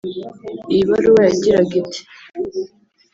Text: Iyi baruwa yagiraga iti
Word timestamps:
Iyi 0.71 0.83
baruwa 0.89 1.21
yagiraga 1.27 1.73
iti 1.81 1.99